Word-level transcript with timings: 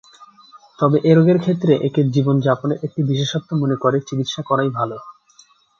তবে 0.79 0.97
এ 1.03 1.11
রোগের 1.13 1.39
ক্ষেত্রে 1.39 1.73
একে 1.87 2.01
জীবনযাপনের 2.15 2.81
একটি 2.83 3.01
বিশেষত্ব 3.09 3.49
মনে 3.55 3.75
করে 3.75 3.97
চিকিৎসা 4.07 4.41
করাই 4.49 4.69
ভাল। 4.77 4.89